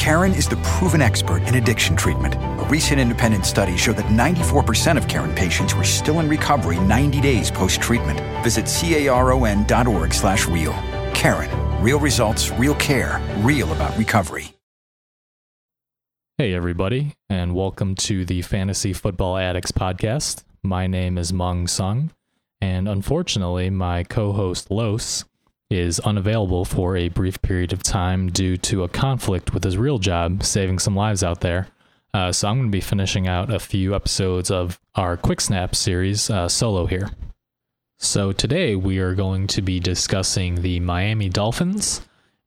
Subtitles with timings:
[0.00, 2.34] Caron is the proven expert in addiction treatment.
[2.34, 7.20] A recent independent study showed that 94% of Caron patients were still in recovery 90
[7.20, 8.18] days post-treatment.
[8.42, 10.72] Visit caron.org slash real.
[11.12, 11.50] Caron,
[11.82, 14.54] real results, real care, real about recovery.
[16.38, 20.44] Hey, everybody, and welcome to the Fantasy Football Addicts podcast.
[20.62, 22.10] My name is Meng Sung,
[22.58, 25.26] and unfortunately, my co host Los
[25.70, 29.98] is unavailable for a brief period of time due to a conflict with his real
[29.98, 31.68] job, saving some lives out there.
[32.12, 35.76] Uh, so I'm going to be finishing out a few episodes of our Quick Snap
[35.76, 37.08] series uh, solo here.
[37.98, 42.00] So today we are going to be discussing the Miami Dolphins,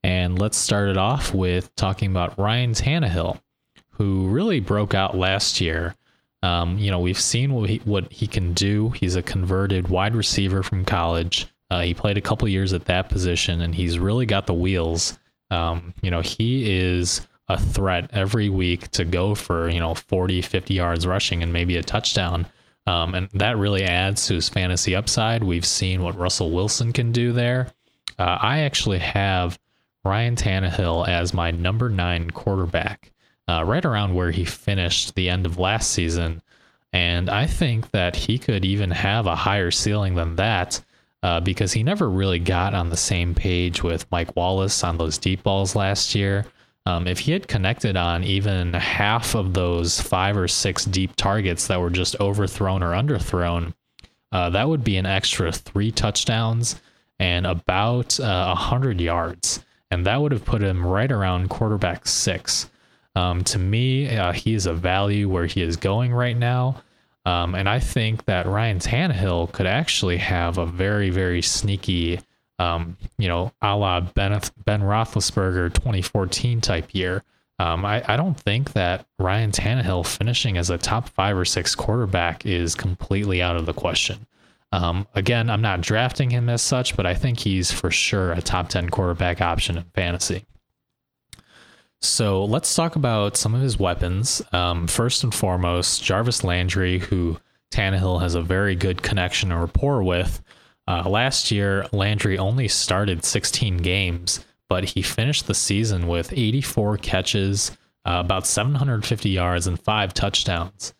[0.03, 3.39] and let's start it off with talking about Ryan Tannehill
[3.93, 5.95] who really broke out last year.
[6.41, 8.89] Um, you know, we've seen what he, what he can do.
[8.89, 11.47] He's a converted wide receiver from college.
[11.73, 15.17] Uh, he played a couple years at that position, and he's really got the wheels.
[15.49, 20.43] Um, you know, he is a threat every week to go for, you know, 40,
[20.43, 22.45] 50 yards rushing and maybe a touchdown.
[22.85, 25.43] Um, and that really adds to his fantasy upside.
[25.43, 27.71] We've seen what Russell Wilson can do there.
[28.19, 29.57] Uh, I actually have
[30.05, 33.11] Ryan Tannehill as my number nine quarterback
[33.49, 36.43] uh, right around where he finished the end of last season.
[36.91, 40.79] And I think that he could even have a higher ceiling than that
[41.23, 45.17] uh, because he never really got on the same page with Mike Wallace on those
[45.17, 46.45] deep balls last year.
[46.85, 51.67] Um, if he had connected on even half of those five or six deep targets
[51.67, 53.73] that were just overthrown or underthrown,
[54.33, 56.81] uh, that would be an extra three touchdowns
[57.19, 61.49] and about uh, a uh, hundred yards, and that would have put him right around
[61.49, 62.69] quarterback six.
[63.15, 66.81] Um, to me, uh, he is a value where he is going right now.
[67.25, 72.19] Um, and I think that Ryan Tannehill could actually have a very, very sneaky,
[72.59, 77.23] um, you know, a la Ben, ben Roethlisberger 2014 type year.
[77.59, 81.75] Um, I, I don't think that Ryan Tannehill finishing as a top five or six
[81.75, 84.25] quarterback is completely out of the question.
[84.73, 88.41] Um, again, I'm not drafting him as such, but I think he's for sure a
[88.41, 90.45] top 10 quarterback option in fantasy.
[92.03, 94.41] So let's talk about some of his weapons.
[94.51, 97.39] Um, first and foremost, Jarvis Landry, who
[97.71, 100.41] Tannehill has a very good connection and rapport with.
[100.85, 106.97] Uh, last year, Landry only started 16 games, but he finished the season with 84
[106.97, 107.71] catches,
[108.05, 110.93] uh, about 750 yards, and five touchdowns.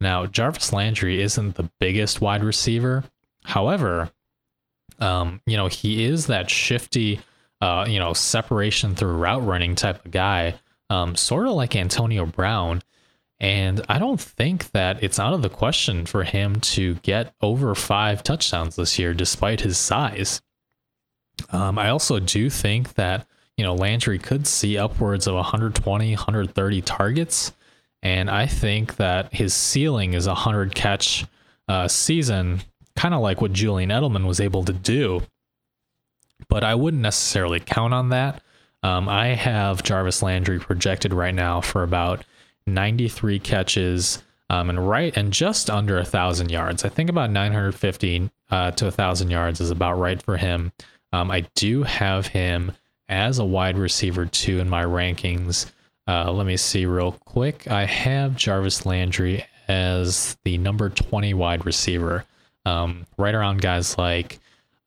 [0.00, 3.04] Now, Jarvis Landry isn't the biggest wide receiver.
[3.44, 4.10] However,
[4.98, 7.20] um, you know, he is that shifty
[7.60, 10.54] uh, you know, separation through route running type of guy,
[10.90, 12.82] um, sort of like Antonio Brown.
[13.40, 17.74] And I don't think that it's out of the question for him to get over
[17.74, 20.40] five touchdowns this year, despite his size.
[21.50, 23.26] Um, I also do think that,
[23.56, 27.52] you know, Landry could see upwards of 120, 130 targets.
[28.02, 31.24] And I think that his ceiling is a 100 catch
[31.68, 32.60] uh, season,
[32.96, 35.22] kind of like what Julian Edelman was able to do
[36.48, 38.42] but I wouldn't necessarily count on that.
[38.82, 42.24] Um, I have Jarvis Landry projected right now for about
[42.66, 46.84] 93 catches um, and right and just under a thousand yards.
[46.84, 50.72] I think about 950 uh, to a thousand yards is about right for him.
[51.12, 52.72] Um, I do have him
[53.08, 55.70] as a wide receiver two in my rankings.
[56.06, 57.70] Uh, let me see real quick.
[57.70, 62.24] I have Jarvis Landry as the number 20 wide receiver,
[62.64, 64.38] um, right around guys like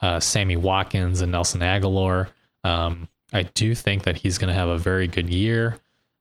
[0.02, 2.28] uh, Sammy Watkins and Nelson Agholor.
[2.64, 5.78] Um, I do think that he's going to have a very good year.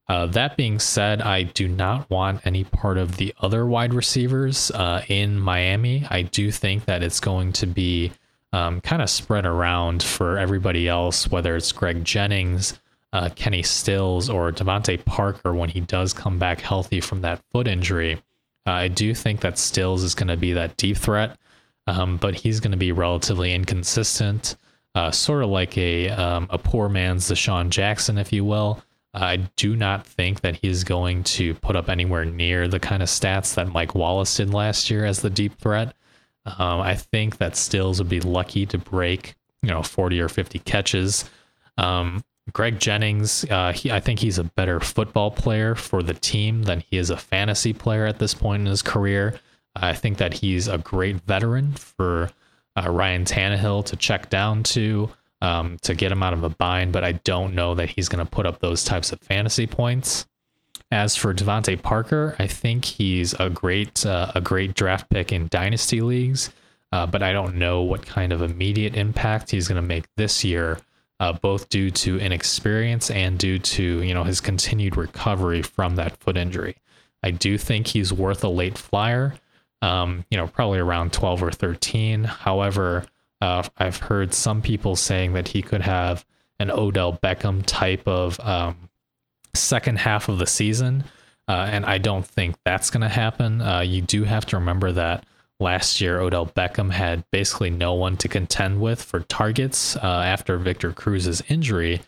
[0.08, 4.70] Uh, that being said, I do not want any part of the other wide receivers
[4.72, 6.04] uh, in Miami.
[6.10, 8.10] I do think that it's going to be
[8.52, 12.80] um, kind of spread around for everybody else, whether it's Greg Jennings,
[13.12, 17.68] uh, Kenny Stills, or DeVante Parker when he does come back healthy from that foot
[17.68, 18.20] injury.
[18.66, 21.38] I do think that Stills is going to be that deep threat
[21.90, 24.56] um, but he's going to be relatively inconsistent,
[24.94, 28.82] uh, sort of like a um, a poor man's DeSean Jackson, if you will.
[29.12, 33.08] I do not think that he's going to put up anywhere near the kind of
[33.08, 35.94] stats that Mike Wallace did last year as the deep threat.
[36.46, 40.60] Um, I think that Stills would be lucky to break, you know, 40 or 50
[40.60, 41.28] catches.
[41.76, 42.22] Um,
[42.52, 46.80] Greg Jennings, uh, he, I think he's a better football player for the team than
[46.88, 49.40] he is a fantasy player at this point in his career.
[49.76, 52.30] I think that he's a great veteran for
[52.76, 55.10] uh, Ryan Tannehill to check down to
[55.42, 58.24] um, to get him out of a bind, but I don't know that he's going
[58.24, 60.26] to put up those types of fantasy points.
[60.92, 65.48] As for DeVante Parker, I think he's a great uh, a great draft pick in
[65.48, 66.50] dynasty leagues,
[66.92, 70.44] uh, but I don't know what kind of immediate impact he's going to make this
[70.44, 70.78] year.
[71.20, 76.16] uh, both due to inexperience and due to you know his continued recovery from that
[76.16, 76.76] foot injury.
[77.22, 79.34] I do think he's worth a late flyer,
[79.82, 82.24] um, you know, probably around 12 or 13.
[82.24, 83.06] However,
[83.40, 86.24] uh, I've heard some people saying that he could have
[86.58, 88.90] an Odell Beckham type of um,
[89.54, 91.04] second half of the season.
[91.48, 93.60] Uh, and I don't think that's going to happen.
[93.60, 95.24] Uh, you do have to remember that
[95.58, 100.58] last year, Odell Beckham had basically no one to contend with for targets uh, after
[100.58, 102.02] Victor Cruz's injury.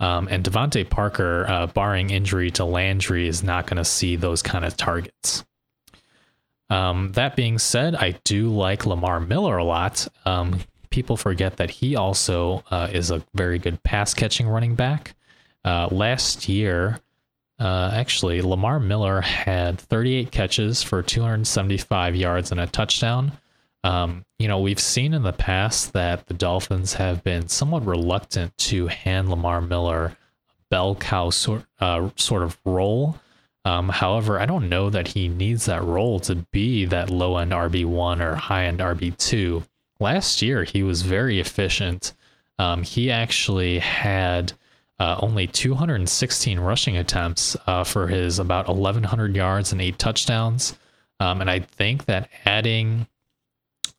[0.00, 4.42] Um, and DeVante Parker, uh, barring injury to Landry, is not going to see those
[4.42, 5.44] kind of targets.
[6.74, 10.08] Um, that being said, I do like Lamar Miller a lot.
[10.24, 10.58] Um,
[10.90, 15.14] people forget that he also uh, is a very good pass catching running back.
[15.64, 16.98] Uh, last year,
[17.60, 23.38] uh, actually, Lamar Miller had 38 catches for 275 yards and a touchdown.
[23.84, 28.56] Um, you know, we've seen in the past that the Dolphins have been somewhat reluctant
[28.58, 30.16] to hand Lamar Miller a
[30.70, 33.20] bell cow sort, uh, sort of role.
[33.64, 37.52] Um, however, I don't know that he needs that role to be that low end
[37.52, 39.66] RB1 or high end RB2.
[40.00, 42.12] Last year, he was very efficient.
[42.58, 44.52] Um, he actually had
[44.98, 50.78] uh, only 216 rushing attempts uh, for his about 1,100 yards and eight touchdowns.
[51.20, 53.06] Um, and I think that adding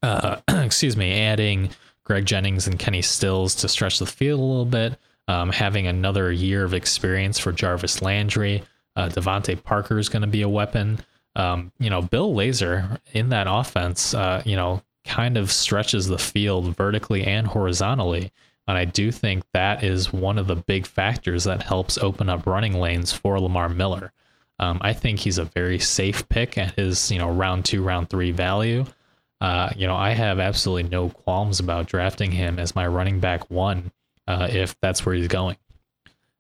[0.06, 1.70] uh, excuse me, adding
[2.04, 4.98] Greg Jennings and Kenny Stills to stretch the field a little bit,
[5.28, 8.64] um, having another year of experience for Jarvis Landry.
[8.96, 11.00] Uh, DeVante Parker is going to be a weapon.
[11.36, 16.18] Um, you know, Bill Lazor in that offense, uh, you know, kind of stretches the
[16.18, 18.32] field vertically and horizontally.
[18.68, 22.48] And I do think that is one of the big factors that helps open up
[22.48, 24.12] running lanes for Lamar Miller.
[24.58, 28.10] Um, I think he's a very safe pick at his, you know, round two, round
[28.10, 28.86] three value.
[29.42, 33.52] Uh, you know, I have absolutely no qualms about drafting him as my running back
[33.52, 33.92] one
[34.28, 35.58] uh, if that's where he's going.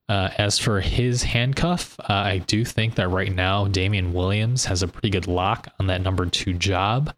[0.07, 4.83] Uh, as for his handcuff, uh, I do think that right now Damien Williams has
[4.83, 7.13] a pretty good lock on that number two job.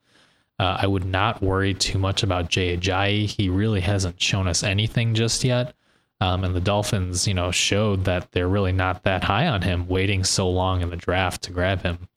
[0.60, 3.25] Uh, I would not worry too much about Jay Ajayi.
[3.25, 5.75] He really hasn't shown us anything just yet.
[6.22, 9.88] Um, and the Dolphins, you know, showed that they're really not that high on him,
[9.88, 12.07] waiting so long in the draft to grab him.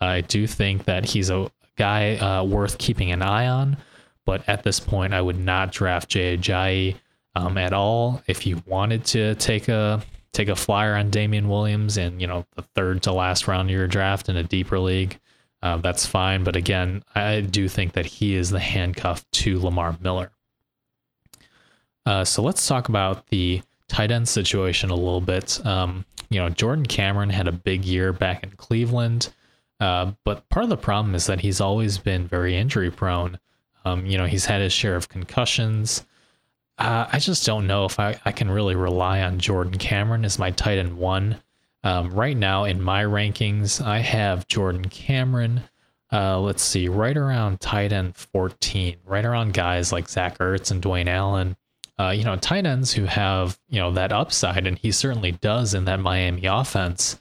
[0.00, 3.76] I do think that he's a, guy uh, worth keeping an eye on.
[4.24, 6.96] But at this point, I would not draft Jay Ajayi
[7.34, 8.22] um, at all.
[8.26, 10.02] If you wanted to take a
[10.34, 13.74] take a flyer on Damien Williams and you know the third to last round of
[13.74, 15.18] your draft in a deeper league,
[15.62, 16.44] uh, that's fine.
[16.44, 20.30] But again, I do think that he is the handcuff to Lamar Miller.
[22.04, 25.64] Uh, so let's talk about the tight end situation a little bit.
[25.64, 29.32] Um, you know, Jordan Cameron had a big year back in Cleveland.
[29.80, 33.38] Uh, but part of the problem is that he's always been very injury prone.
[33.84, 36.04] Um, you know, he's had his share of concussions.
[36.78, 40.38] Uh, I just don't know if I, I can really rely on Jordan Cameron as
[40.38, 41.40] my tight end one.
[41.84, 45.62] Um, right now in my rankings, I have Jordan Cameron.
[46.12, 50.82] Uh, let's see, right around tight end 14, right around guys like Zach Ertz and
[50.82, 51.56] Dwayne Allen.
[51.98, 55.74] Uh, you know, tight ends who have, you know, that upside, and he certainly does
[55.74, 57.20] in that Miami offense.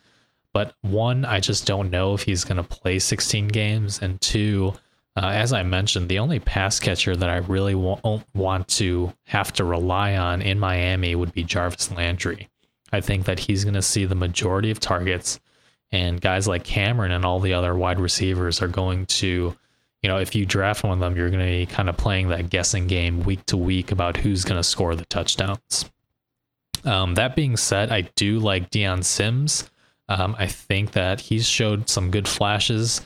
[0.54, 4.00] But one, I just don't know if he's going to play 16 games.
[4.02, 4.74] And two,
[5.16, 9.54] uh, as I mentioned, the only pass catcher that I really won't want to have
[9.54, 12.50] to rely on in Miami would be Jarvis Landry.
[12.92, 15.40] I think that he's going to see the majority of targets,
[15.92, 19.56] and guys like Cameron and all the other wide receivers are going to,
[20.02, 22.30] you know, if you draft one of them, you're going to be kind of playing
[22.30, 25.90] that guessing game week to week about who's going to score the touchdowns.
[26.86, 29.70] Um, that being said, I do like Dion Sims.
[30.10, 33.02] Um, I think that he's showed some good flashes,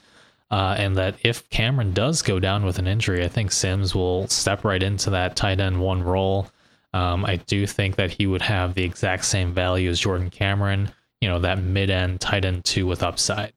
[0.49, 4.27] uh, and that if Cameron does go down with an injury, I think Sims will
[4.27, 6.49] step right into that tight end one role.
[6.93, 10.89] Um, I do think that he would have the exact same value as Jordan Cameron,
[11.21, 13.53] you know, that mid end tight end two with upside.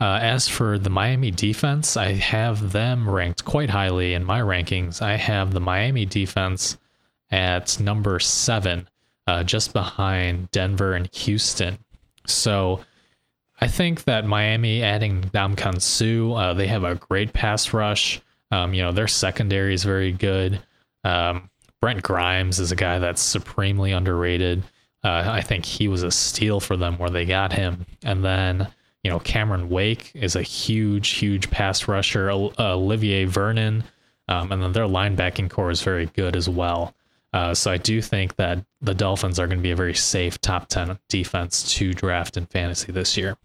[0.00, 5.00] Uh, as for the Miami defense, I have them ranked quite highly in my rankings.
[5.00, 6.76] I have the Miami defense
[7.30, 8.88] at number seven,
[9.28, 11.78] uh, just behind Denver and Houston.
[12.26, 12.80] So
[13.62, 18.20] I think that Miami adding Ndamukong Suh, uh, they have a great pass rush.
[18.50, 20.60] Um, you know, their secondary is very good.
[21.04, 21.48] Um,
[21.80, 24.64] Brent Grimes is a guy that's supremely underrated.
[25.04, 27.86] Uh, I think he was a steal for them where they got him.
[28.02, 28.66] And then,
[29.04, 32.32] you know, Cameron Wake is a huge, huge pass rusher.
[32.32, 33.84] Uh, Olivier Vernon,
[34.26, 36.96] um, and then their linebacking core is very good as well.
[37.32, 40.40] Uh, so I do think that the Dolphins are going to be a very safe
[40.40, 43.36] top 10 defense to draft in fantasy this year.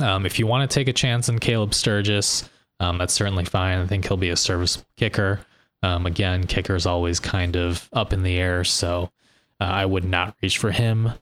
[0.00, 2.48] Um, if you want to take a chance on Caleb Sturgis,
[2.80, 3.78] um, that's certainly fine.
[3.78, 5.40] I think he'll be a service kicker.
[5.82, 9.10] Um, again, kicker's always kind of up in the air, so
[9.60, 11.12] uh, I would not reach for him.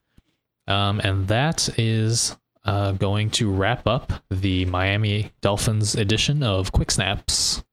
[0.66, 6.90] Um, and that is uh, going to wrap up the Miami Dolphins edition of Quick
[6.90, 7.64] Snaps.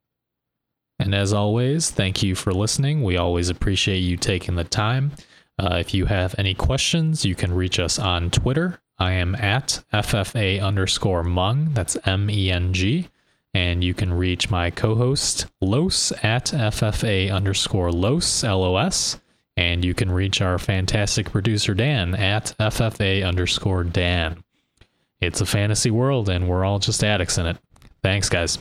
[0.99, 3.03] And as always, thank you for listening.
[3.03, 5.11] We always appreciate you taking the time.
[5.59, 8.79] Uh, if you have any questions, you can reach us on Twitter.
[8.99, 11.73] I am at FFA underscore Meng.
[11.73, 13.09] That's M E N G.
[13.53, 19.19] And you can reach my co host, Los, at FFA underscore Los, L O S.
[19.55, 24.43] And you can reach our fantastic producer, Dan, at FFA underscore Dan.
[25.19, 27.57] It's a fantasy world, and we're all just addicts in it.
[28.03, 28.59] Thanks, guys.